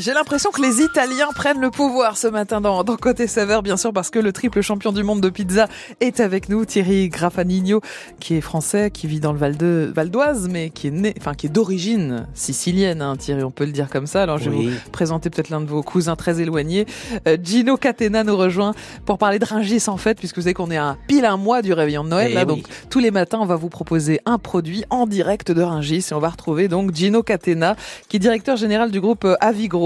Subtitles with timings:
[0.00, 3.76] J'ai l'impression que les Italiens prennent le pouvoir ce matin dans, dans Côté Saveur, bien
[3.76, 5.66] sûr, parce que le triple champion du monde de pizza
[5.98, 7.80] est avec nous, Thierry Graffanigno,
[8.20, 11.14] qui est français, qui vit dans le Val de Val d'Oise, mais qui est né,
[11.18, 14.22] enfin qui est d'origine sicilienne, hein, Thierry, on peut le dire comme ça.
[14.22, 16.86] Alors je vais vous présenter peut-être l'un de vos cousins très éloignés.
[17.26, 18.74] Euh, Gino Catena nous rejoint
[19.04, 21.60] pour parler de Ringis en fait, puisque vous savez qu'on est à pile un mois
[21.60, 22.28] du réveillon de Noël.
[22.30, 22.46] Eh là, oui.
[22.46, 26.14] donc tous les matins, on va vous proposer un produit en direct de Ringis et
[26.14, 27.74] on va retrouver donc Gino Catena,
[28.08, 29.34] qui est directeur général du groupe euh,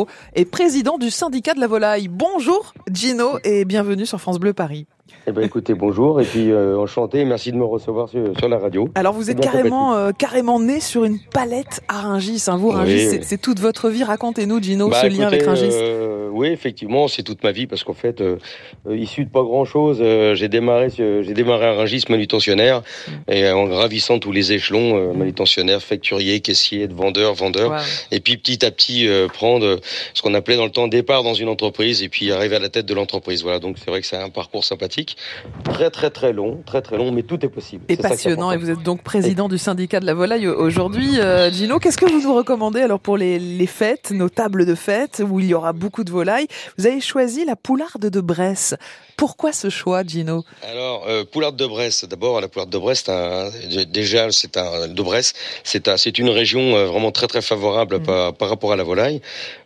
[0.00, 2.08] Avigro et président du syndicat de la volaille.
[2.08, 4.86] Bonjour Gino et bienvenue sur France Bleu Paris.
[5.26, 8.58] Eh ben écoutez, bonjour et puis euh, enchanté, merci de me recevoir sur, sur la
[8.58, 8.88] radio.
[8.94, 12.44] Alors vous êtes carrément euh, carrément né sur une palette à Ringis.
[12.46, 12.56] Hein.
[12.56, 13.24] Vous, Oui, Ringis, c'est- oui.
[13.24, 14.04] c'est toute votre vie.
[14.04, 15.68] Racontez-nous, Gino, Bah, ce lien avec Ringis.
[15.72, 18.36] euh, oui, effectivement, c'est toute ma vie parce qu'en fait, euh,
[18.86, 23.32] euh, issu de pas grand-chose, euh, j'ai démarré, j'ai démarré à Rungis manutentionnaire Mm.
[23.32, 28.70] et en gravissant tous les échelons, manutentionnaire, facturier, caissier, vendeur, vendeur, et puis petit à
[28.70, 29.80] petit prendre
[30.14, 32.68] ce qu'on appelait dans le temps départ dans une entreprise et puis arriver à la
[32.68, 33.42] tête de l'entreprise.
[33.42, 35.16] Voilà, donc c'est vrai que c'est un parcours sympathique,
[35.64, 37.84] très très très long, très très long, mais tout est possible.
[37.88, 41.18] Et est passionnant, et vous êtes donc président du syndicat de la volaille aujourd'hui.
[41.52, 45.22] Gino, qu'est-ce que vous nous recommandez alors pour les, les fêtes, nos tables de fêtes,
[45.28, 46.19] où il y aura beaucoup de volailles
[46.78, 48.74] Vous avez choisi la poularde de Bresse.
[49.16, 53.50] Pourquoi ce choix, Gino Alors, euh, Poularde de Bresse, d'abord, la Poularde de Bresse, un-
[53.86, 57.98] déjà, c'est un, de Bresse, c'est un, c'est une région euh, vraiment très très favorable
[57.98, 58.02] Mm.
[58.02, 59.20] par, par rapport à la volaille.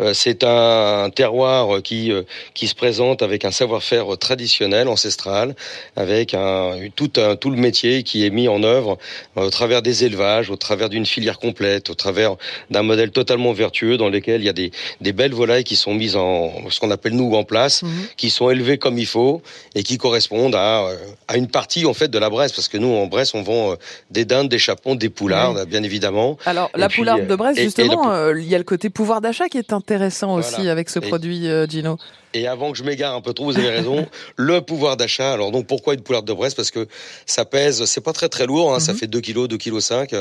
[0.00, 2.12] Euh, c'est un, terroir qui
[2.54, 5.56] qui se présente avec un savoir-faire traditionnel, ancestral,
[5.96, 8.98] avec un, tout un, tout le métier qui est mis en œuvre
[9.36, 12.36] euh, au travers des élevages, au travers d'une filière complète, au travers
[12.70, 15.92] d'un modèle totalement vertueux dans lequel il y a des, des belles volailles qui sont
[15.94, 16.39] mises en,
[16.70, 17.90] ce qu'on appelle nous en place, Mhm.
[18.16, 19.42] qui sont élevées comme il faut
[19.74, 20.96] et qui correspondent à, euh,
[21.28, 23.72] à une partie en fait de la Bresse, parce que nous en Bresse on vend
[23.72, 23.76] euh,
[24.10, 26.36] des dindes, des chapons, des poulardes, bien évidemment.
[26.46, 28.58] Alors, Et la puis, poularde de Bresse, et- et justement, la- euh, il y a
[28.58, 30.46] le côté pouvoir d'achat qui est intéressant Voilà.
[30.58, 31.96] aussi avec ce produit, Gino.
[32.32, 35.32] Et avant que je m'égare un peu trop, vous avez raison, le pouvoir d'achat.
[35.32, 36.54] Alors donc pourquoi une poularde de Bresse?
[36.54, 36.86] Parce que
[37.26, 38.98] ça pèse, c'est pas très très lourd, hein, ça Mhm.
[38.98, 40.12] fait 2 kilos, 2 kilos 5.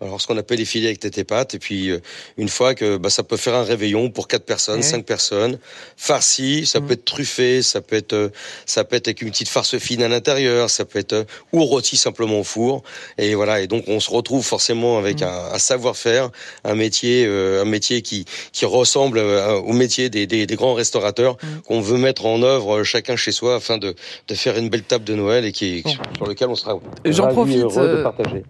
[0.00, 1.54] Alors ce qu'on appelle les filets avec tête et pattes.
[1.54, 1.90] Et puis
[2.36, 4.82] une fois que bah, ça peut faire un réveillon pour quatre personnes, Ouais.
[4.82, 5.58] cinq personnes,
[5.96, 6.86] farci, ça Mhm.
[6.86, 8.28] peut être truffé, ça peut être euh,
[8.66, 11.64] ça peut être avec une petite farce fine à l'intérieur, ça peut être euh, ou
[11.64, 12.82] rôti simplement au four.
[13.18, 13.60] Et voilà.
[13.60, 15.28] Et donc on se retrouve forcément avec Mhm.
[15.28, 16.30] un, un savoir-faire,
[16.64, 20.74] un métier, euh, un métier qui qui ressemble euh, au métier des, des, des grands
[20.74, 21.62] restaurateurs Mhm.
[21.62, 23.94] qu'on veut mettre en œuvre chacun chez soi afin de,
[24.28, 25.90] de faire une belle table de Noël et qui Bon.
[26.16, 28.04] sur lequel on sera J'en profite, euh.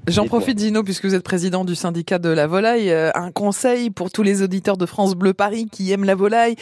[0.08, 2.90] J'en profite, Gino, puisque vous êtes président du syndicat de la volaille.
[2.92, 6.56] Un conseil pour tous les auditeurs de France Bleu Paris qui aiment la volaille,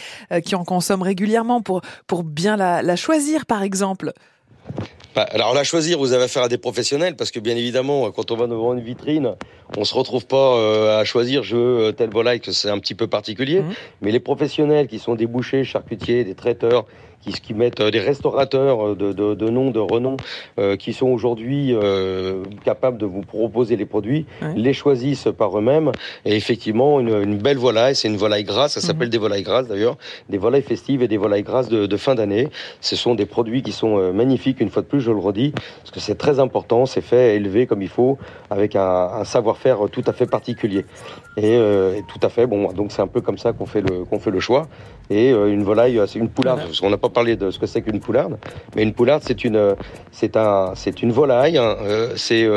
[0.45, 4.13] qui en consomment régulièrement, pour, pour bien la, la choisir, par exemple.
[5.15, 8.31] Bah, alors là, choisir, vous avez affaire à des professionnels parce que bien évidemment, quand
[8.31, 9.35] on va devant une vitrine,
[9.77, 12.79] on se retrouve pas euh, à choisir je veux euh, telle volaille que c'est un
[12.79, 13.61] petit peu particulier.
[13.61, 13.73] Mhm.
[14.01, 16.85] Mais les professionnels qui sont des bouchers, charcutiers, des traiteurs,
[17.21, 20.15] qui, qui mettent euh, des restaurateurs de, de, de nom, de renom,
[20.59, 24.53] euh, qui sont aujourd'hui euh, capables de vous proposer les produits, Ouais.
[24.55, 25.91] les choisissent par eux-mêmes.
[26.25, 29.11] Et effectivement, une, une belle volaille, c'est une volaille grasse, ça s'appelle Mhm.
[29.13, 29.97] des volailles grasses d'ailleurs,
[30.29, 32.49] des volailles festives et des volailles grasses de, de fin d'année.
[32.81, 35.51] Ce sont des produits qui sont magnifiques, une fois de plus, je le redis,
[35.81, 38.17] parce que c'est très important, c'est fait, élevé comme il faut,
[38.49, 38.81] avec un,
[39.21, 40.85] un savoir-faire tout à fait particulier.
[41.37, 43.81] Et, euh, et tout à fait, bon, donc c'est un peu comme ça qu'on fait
[43.81, 44.67] le, qu'on fait le choix.
[45.09, 47.65] Et euh, une volaille, c'est une poularde, parce qu'on n'a pas parlé de ce que
[47.67, 48.37] c'est qu'une poularde,
[48.75, 49.75] mais une poularde, c'est une,
[50.11, 52.47] c'est un, c'est une volaille, hein, euh, c'est,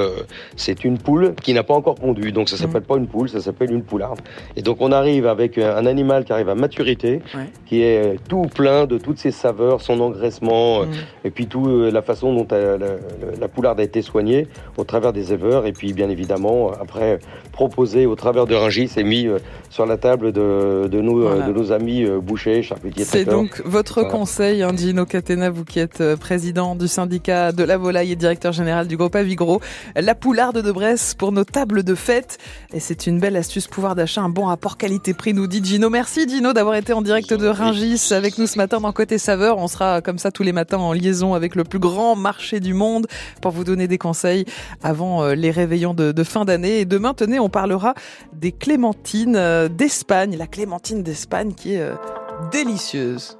[0.56, 2.62] c'est une poule qui n'a pas encore pondu, donc ça Mhm.
[2.62, 4.20] s'appelle pas une poule, ça s'appelle une poularde.
[4.56, 7.50] Et donc on arrive avec un animal qui arrive à maturité, Ouais.
[7.66, 10.86] qui est tout plein de toutes ses saveurs, son engraissement, Mm.
[11.24, 15.12] et puis tout la façon dont euh, la, la poularde a été soignée au travers
[15.12, 17.18] des éleveurs, et puis bien évidemment après
[17.52, 19.38] proposé au travers de Ringis et mis euh,
[19.70, 21.46] sur la table de, de, nos, Voilà.
[21.48, 24.10] de nos amis euh, bouchers, charcutiers, C'est donc votre Voilà.
[24.10, 28.52] conseil, hein, Gino Catena, vous qui êtes président du syndicat de la volaille et directeur
[28.52, 29.60] général du groupe Avigro.
[29.96, 32.38] La poularde de Bresse pour nos tables de fête.
[32.72, 35.90] Et c'est une belle astuce pouvoir d'achat, un bon rapport qualité-prix, nous dit Gino.
[35.90, 39.58] Merci Gino d'avoir été en direct de Ringis avec nous ce matin dans Côté Saveur.
[39.58, 42.74] On sera comme ça tous les matins en liaison avec le plus grand marché du
[42.74, 43.06] monde
[43.40, 44.44] pour vous donner des conseils
[44.82, 46.80] avant euh, les réveillons de, de fin d'année.
[46.80, 47.94] Et demain, tenez, on parlera
[48.34, 50.36] des clémentines euh, d'Espagne.
[50.36, 51.94] La clémentine d'Espagne qui est euh,
[52.52, 53.38] délicieuse.